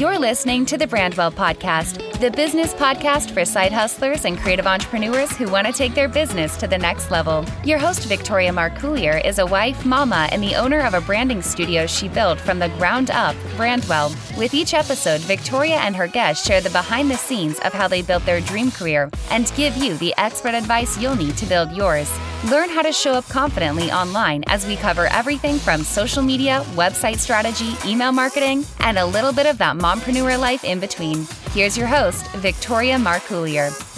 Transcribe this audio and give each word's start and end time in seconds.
You're 0.00 0.18
listening 0.18 0.64
to 0.64 0.78
the 0.78 0.86
Brandwell 0.86 1.30
Podcast, 1.30 2.09
the 2.20 2.30
business 2.32 2.74
podcast 2.74 3.30
for 3.30 3.46
side 3.46 3.72
hustlers 3.72 4.26
and 4.26 4.36
creative 4.36 4.66
entrepreneurs 4.66 5.34
who 5.38 5.50
want 5.50 5.66
to 5.66 5.72
take 5.72 5.94
their 5.94 6.06
business 6.06 6.54
to 6.58 6.66
the 6.66 6.76
next 6.76 7.10
level. 7.10 7.46
Your 7.64 7.78
host, 7.78 8.04
Victoria 8.04 8.52
Marcoullier, 8.52 9.24
is 9.24 9.38
a 9.38 9.46
wife, 9.46 9.86
mama, 9.86 10.28
and 10.30 10.42
the 10.42 10.54
owner 10.54 10.80
of 10.80 10.92
a 10.92 11.00
branding 11.00 11.40
studio 11.40 11.86
she 11.86 12.08
built 12.08 12.38
from 12.38 12.58
the 12.58 12.68
ground 12.76 13.10
up, 13.10 13.34
Brandwell. 13.56 14.14
With 14.36 14.52
each 14.52 14.74
episode, 14.74 15.22
Victoria 15.22 15.76
and 15.76 15.96
her 15.96 16.06
guests 16.06 16.46
share 16.46 16.60
the 16.60 16.68
behind 16.68 17.10
the 17.10 17.16
scenes 17.16 17.58
of 17.60 17.72
how 17.72 17.88
they 17.88 18.02
built 18.02 18.26
their 18.26 18.42
dream 18.42 18.70
career 18.70 19.08
and 19.30 19.50
give 19.56 19.74
you 19.78 19.96
the 19.96 20.12
expert 20.18 20.52
advice 20.52 21.00
you'll 21.00 21.16
need 21.16 21.38
to 21.38 21.46
build 21.46 21.72
yours. 21.72 22.12
Learn 22.50 22.68
how 22.68 22.82
to 22.82 22.92
show 22.92 23.12
up 23.12 23.28
confidently 23.28 23.90
online 23.90 24.44
as 24.46 24.66
we 24.66 24.76
cover 24.76 25.06
everything 25.06 25.56
from 25.56 25.84
social 25.84 26.22
media, 26.22 26.62
website 26.74 27.16
strategy, 27.16 27.72
email 27.86 28.12
marketing, 28.12 28.66
and 28.80 28.98
a 28.98 29.06
little 29.06 29.32
bit 29.32 29.46
of 29.46 29.56
that 29.56 29.76
mompreneur 29.76 30.38
life 30.38 30.64
in 30.64 30.80
between. 30.80 31.26
Here's 31.52 31.76
your 31.76 31.88
host, 31.88 32.28
Victoria 32.36 32.96
Marcoullier. 32.96 33.89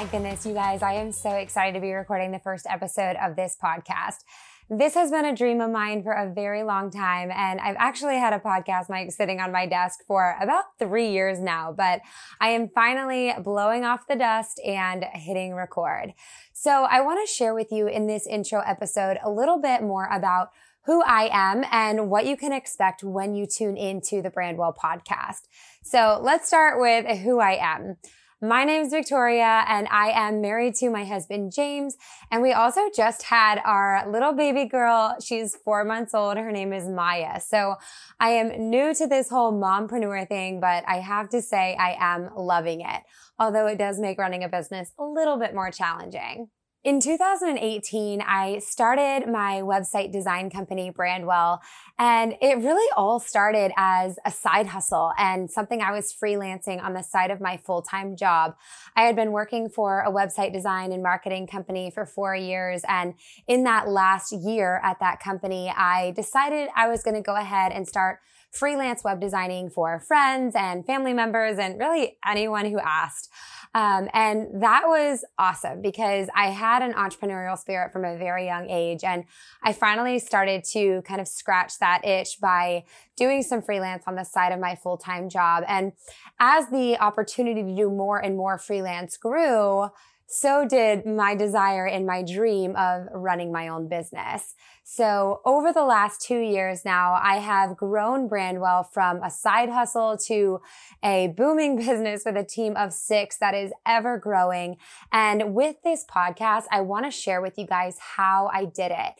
My 0.00 0.06
goodness, 0.06 0.46
you 0.46 0.54
guys, 0.54 0.80
I 0.80 0.94
am 0.94 1.12
so 1.12 1.28
excited 1.32 1.74
to 1.74 1.80
be 1.82 1.92
recording 1.92 2.32
the 2.32 2.38
first 2.38 2.64
episode 2.66 3.16
of 3.20 3.36
this 3.36 3.54
podcast. 3.62 4.24
This 4.70 4.94
has 4.94 5.10
been 5.10 5.26
a 5.26 5.36
dream 5.36 5.60
of 5.60 5.70
mine 5.70 6.02
for 6.02 6.12
a 6.12 6.32
very 6.32 6.62
long 6.62 6.90
time. 6.90 7.30
And 7.30 7.60
I've 7.60 7.76
actually 7.78 8.16
had 8.16 8.32
a 8.32 8.38
podcast 8.38 8.88
mic 8.88 9.12
sitting 9.12 9.40
on 9.40 9.52
my 9.52 9.66
desk 9.66 9.98
for 10.06 10.38
about 10.40 10.64
three 10.78 11.10
years 11.10 11.38
now, 11.38 11.74
but 11.76 12.00
I 12.40 12.48
am 12.48 12.70
finally 12.70 13.34
blowing 13.44 13.84
off 13.84 14.08
the 14.08 14.16
dust 14.16 14.58
and 14.64 15.04
hitting 15.12 15.52
record. 15.52 16.14
So 16.54 16.86
I 16.90 17.02
want 17.02 17.20
to 17.20 17.30
share 17.30 17.52
with 17.52 17.70
you 17.70 17.86
in 17.86 18.06
this 18.06 18.26
intro 18.26 18.62
episode 18.66 19.18
a 19.22 19.30
little 19.30 19.60
bit 19.60 19.82
more 19.82 20.08
about 20.10 20.48
who 20.86 21.02
I 21.02 21.28
am 21.30 21.62
and 21.70 22.08
what 22.08 22.24
you 22.24 22.38
can 22.38 22.54
expect 22.54 23.04
when 23.04 23.34
you 23.34 23.44
tune 23.44 23.76
into 23.76 24.22
the 24.22 24.30
Brandwell 24.30 24.74
podcast. 24.74 25.42
So 25.82 26.18
let's 26.22 26.48
start 26.48 26.80
with 26.80 27.18
who 27.18 27.38
I 27.38 27.58
am. 27.60 27.96
My 28.42 28.64
name 28.64 28.86
is 28.86 28.90
Victoria 28.90 29.66
and 29.68 29.86
I 29.90 30.12
am 30.12 30.40
married 30.40 30.74
to 30.76 30.88
my 30.88 31.04
husband, 31.04 31.52
James. 31.54 31.98
And 32.30 32.40
we 32.40 32.54
also 32.54 32.88
just 32.96 33.24
had 33.24 33.60
our 33.66 34.10
little 34.10 34.32
baby 34.32 34.64
girl. 34.64 35.16
She's 35.22 35.54
four 35.54 35.84
months 35.84 36.14
old. 36.14 36.38
Her 36.38 36.50
name 36.50 36.72
is 36.72 36.88
Maya. 36.88 37.38
So 37.42 37.74
I 38.18 38.30
am 38.30 38.70
new 38.70 38.94
to 38.94 39.06
this 39.06 39.28
whole 39.28 39.52
mompreneur 39.52 40.26
thing, 40.26 40.58
but 40.58 40.84
I 40.88 41.00
have 41.00 41.28
to 41.30 41.42
say 41.42 41.76
I 41.78 41.96
am 42.00 42.30
loving 42.34 42.80
it. 42.80 43.02
Although 43.38 43.66
it 43.66 43.76
does 43.76 44.00
make 44.00 44.18
running 44.18 44.42
a 44.42 44.48
business 44.48 44.90
a 44.98 45.04
little 45.04 45.38
bit 45.38 45.54
more 45.54 45.70
challenging. 45.70 46.48
In 46.82 46.98
2018, 46.98 48.22
I 48.22 48.58
started 48.60 49.30
my 49.30 49.60
website 49.60 50.12
design 50.12 50.48
company, 50.48 50.90
Brandwell, 50.90 51.58
and 51.98 52.36
it 52.40 52.56
really 52.56 52.90
all 52.96 53.20
started 53.20 53.70
as 53.76 54.18
a 54.24 54.30
side 54.30 54.68
hustle 54.68 55.12
and 55.18 55.50
something 55.50 55.82
I 55.82 55.92
was 55.92 56.10
freelancing 56.10 56.82
on 56.82 56.94
the 56.94 57.02
side 57.02 57.30
of 57.30 57.38
my 57.38 57.58
full-time 57.58 58.16
job. 58.16 58.54
I 58.96 59.02
had 59.02 59.14
been 59.14 59.30
working 59.30 59.68
for 59.68 60.00
a 60.00 60.10
website 60.10 60.54
design 60.54 60.90
and 60.90 61.02
marketing 61.02 61.46
company 61.46 61.90
for 61.90 62.06
four 62.06 62.34
years. 62.34 62.80
And 62.88 63.12
in 63.46 63.64
that 63.64 63.86
last 63.86 64.32
year 64.32 64.80
at 64.82 65.00
that 65.00 65.20
company, 65.20 65.70
I 65.76 66.12
decided 66.12 66.70
I 66.74 66.88
was 66.88 67.02
going 67.02 67.16
to 67.16 67.22
go 67.22 67.36
ahead 67.36 67.72
and 67.72 67.86
start 67.86 68.20
freelance 68.50 69.04
web 69.04 69.20
designing 69.20 69.68
for 69.68 70.00
friends 70.00 70.54
and 70.56 70.86
family 70.86 71.12
members 71.12 71.58
and 71.58 71.78
really 71.78 72.16
anyone 72.26 72.64
who 72.64 72.78
asked. 72.78 73.30
Um, 73.74 74.08
and 74.12 74.62
that 74.62 74.82
was 74.86 75.24
awesome 75.38 75.80
because 75.80 76.28
I 76.34 76.48
had 76.70 76.82
an 76.82 76.92
entrepreneurial 76.92 77.58
spirit 77.58 77.92
from 77.92 78.04
a 78.04 78.16
very 78.16 78.46
young 78.46 78.70
age. 78.70 79.02
And 79.02 79.24
I 79.62 79.72
finally 79.72 80.18
started 80.18 80.62
to 80.72 81.02
kind 81.02 81.20
of 81.20 81.26
scratch 81.26 81.78
that 81.80 82.04
itch 82.04 82.40
by 82.40 82.84
doing 83.16 83.42
some 83.42 83.60
freelance 83.60 84.04
on 84.06 84.14
the 84.14 84.24
side 84.24 84.52
of 84.52 84.60
my 84.60 84.76
full 84.76 84.96
time 84.96 85.28
job. 85.28 85.64
And 85.66 85.92
as 86.38 86.68
the 86.68 86.96
opportunity 86.98 87.62
to 87.62 87.74
do 87.74 87.90
more 87.90 88.18
and 88.18 88.36
more 88.36 88.56
freelance 88.58 89.16
grew, 89.16 89.88
so 90.32 90.64
did 90.64 91.04
my 91.04 91.34
desire 91.34 91.86
and 91.86 92.06
my 92.06 92.22
dream 92.22 92.76
of 92.76 93.08
running 93.12 93.50
my 93.50 93.66
own 93.66 93.88
business. 93.88 94.54
So 94.84 95.40
over 95.44 95.72
the 95.72 95.82
last 95.82 96.22
two 96.22 96.38
years 96.38 96.84
now, 96.84 97.18
I 97.20 97.38
have 97.38 97.76
grown 97.76 98.28
Brandwell 98.28 98.86
from 98.92 99.24
a 99.24 99.30
side 99.30 99.70
hustle 99.70 100.16
to 100.26 100.60
a 101.02 101.34
booming 101.36 101.76
business 101.84 102.22
with 102.24 102.36
a 102.36 102.44
team 102.44 102.76
of 102.76 102.92
six 102.92 103.38
that 103.38 103.54
is 103.54 103.72
ever 103.84 104.18
growing. 104.18 104.76
And 105.10 105.52
with 105.52 105.82
this 105.82 106.04
podcast, 106.08 106.64
I 106.70 106.82
want 106.82 107.06
to 107.06 107.10
share 107.10 107.42
with 107.42 107.58
you 107.58 107.66
guys 107.66 107.96
how 107.98 108.50
I 108.54 108.66
did 108.66 108.92
it. 108.92 109.14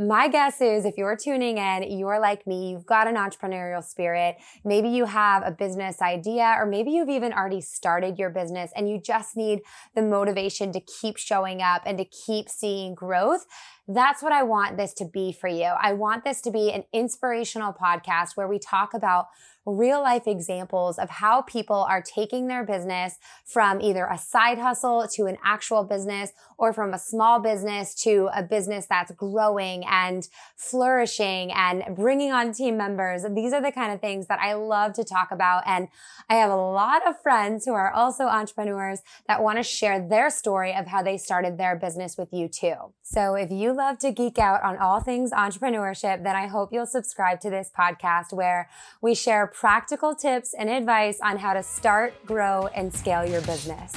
My 0.00 0.28
guess 0.28 0.60
is 0.60 0.84
if 0.84 0.96
you're 0.96 1.16
tuning 1.16 1.58
in, 1.58 1.98
you're 1.98 2.20
like 2.20 2.46
me, 2.46 2.70
you've 2.70 2.86
got 2.86 3.08
an 3.08 3.16
entrepreneurial 3.16 3.82
spirit. 3.82 4.36
Maybe 4.64 4.88
you 4.90 5.06
have 5.06 5.42
a 5.44 5.50
business 5.50 6.00
idea, 6.00 6.54
or 6.56 6.66
maybe 6.66 6.92
you've 6.92 7.08
even 7.08 7.32
already 7.32 7.60
started 7.60 8.16
your 8.16 8.30
business 8.30 8.70
and 8.76 8.88
you 8.88 9.00
just 9.00 9.36
need 9.36 9.62
the 9.96 10.02
motivation 10.02 10.70
to 10.70 10.80
keep 10.80 11.16
showing 11.16 11.62
up 11.62 11.82
and 11.84 11.98
to 11.98 12.04
keep 12.04 12.48
seeing 12.48 12.94
growth. 12.94 13.44
That's 13.90 14.22
what 14.22 14.32
I 14.32 14.42
want 14.42 14.76
this 14.76 14.92
to 14.94 15.06
be 15.06 15.32
for 15.32 15.48
you. 15.48 15.64
I 15.64 15.94
want 15.94 16.22
this 16.22 16.42
to 16.42 16.50
be 16.50 16.70
an 16.70 16.84
inspirational 16.92 17.72
podcast 17.72 18.36
where 18.36 18.46
we 18.46 18.58
talk 18.58 18.92
about 18.92 19.28
real 19.64 20.00
life 20.00 20.26
examples 20.26 20.98
of 20.98 21.10
how 21.10 21.42
people 21.42 21.86
are 21.88 22.02
taking 22.02 22.48
their 22.48 22.64
business 22.64 23.16
from 23.44 23.80
either 23.80 24.06
a 24.06 24.18
side 24.18 24.58
hustle 24.58 25.06
to 25.12 25.26
an 25.26 25.36
actual 25.44 25.84
business 25.84 26.32
or 26.56 26.72
from 26.72 26.92
a 26.92 26.98
small 26.98 27.38
business 27.38 27.94
to 27.94 28.28
a 28.34 28.42
business 28.42 28.86
that's 28.88 29.12
growing 29.12 29.84
and 29.86 30.28
flourishing 30.56 31.52
and 31.52 31.84
bringing 31.94 32.32
on 32.32 32.52
team 32.52 32.76
members. 32.76 33.24
These 33.34 33.52
are 33.52 33.62
the 33.62 33.72
kind 33.72 33.92
of 33.92 34.00
things 34.00 34.26
that 34.26 34.40
I 34.40 34.54
love 34.54 34.94
to 34.94 35.04
talk 35.04 35.30
about. 35.30 35.62
And 35.66 35.88
I 36.28 36.36
have 36.36 36.50
a 36.50 36.56
lot 36.56 37.06
of 37.06 37.20
friends 37.22 37.64
who 37.64 37.72
are 37.72 37.92
also 37.92 38.24
entrepreneurs 38.24 39.00
that 39.26 39.42
want 39.42 39.58
to 39.58 39.62
share 39.62 40.06
their 40.06 40.30
story 40.30 40.74
of 40.74 40.86
how 40.86 41.02
they 41.02 41.16
started 41.16 41.58
their 41.58 41.76
business 41.76 42.16
with 42.16 42.28
you 42.32 42.48
too. 42.48 42.74
So 43.02 43.34
if 43.34 43.50
you 43.50 43.72
love 43.78 43.96
to 43.96 44.10
geek 44.10 44.38
out 44.40 44.60
on 44.62 44.76
all 44.76 45.00
things 45.00 45.30
entrepreneurship, 45.30 46.24
then 46.24 46.34
I 46.34 46.48
hope 46.48 46.72
you'll 46.72 46.84
subscribe 46.84 47.40
to 47.42 47.48
this 47.48 47.70
podcast 47.70 48.32
where 48.32 48.68
we 49.00 49.14
share 49.14 49.46
practical 49.46 50.16
tips 50.16 50.52
and 50.52 50.68
advice 50.68 51.20
on 51.22 51.38
how 51.38 51.54
to 51.54 51.62
start, 51.62 52.26
grow, 52.26 52.66
and 52.74 52.92
scale 52.92 53.24
your 53.24 53.40
business. 53.42 53.92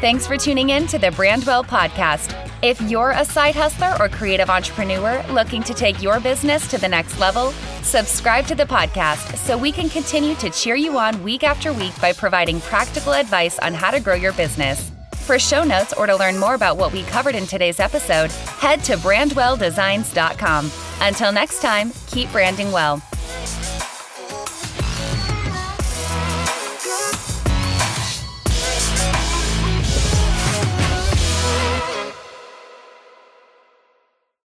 Thanks 0.00 0.26
for 0.26 0.38
tuning 0.38 0.70
in 0.70 0.86
to 0.86 0.98
the 0.98 1.08
Brandwell 1.08 1.64
Podcast. 1.64 2.36
If 2.62 2.80
you're 2.82 3.10
a 3.10 3.24
side 3.24 3.56
hustler 3.56 3.96
or 3.98 4.08
creative 4.08 4.48
entrepreneur 4.50 5.24
looking 5.30 5.62
to 5.64 5.74
take 5.74 6.00
your 6.00 6.20
business 6.20 6.70
to 6.70 6.78
the 6.78 6.88
next 6.88 7.18
level, 7.18 7.50
subscribe 7.82 8.46
to 8.46 8.54
the 8.54 8.64
podcast 8.64 9.36
so 9.36 9.58
we 9.58 9.72
can 9.72 9.88
continue 9.88 10.36
to 10.36 10.48
cheer 10.50 10.76
you 10.76 10.96
on 10.96 11.22
week 11.24 11.42
after 11.42 11.72
week 11.72 11.98
by 12.00 12.12
providing 12.12 12.60
practical 12.60 13.14
advice 13.14 13.58
on 13.58 13.74
how 13.74 13.90
to 13.90 13.98
grow 13.98 14.14
your 14.14 14.32
business. 14.34 14.92
For 15.30 15.38
show 15.38 15.62
notes 15.62 15.92
or 15.92 16.08
to 16.08 16.16
learn 16.16 16.40
more 16.40 16.56
about 16.56 16.76
what 16.76 16.92
we 16.92 17.04
covered 17.04 17.36
in 17.36 17.46
today's 17.46 17.78
episode, 17.78 18.32
head 18.32 18.82
to 18.82 18.96
brandwelldesigns.com. 18.96 20.72
Until 21.00 21.30
next 21.30 21.62
time, 21.62 21.92
keep 22.08 22.32
branding 22.32 22.72
well. 22.72 23.00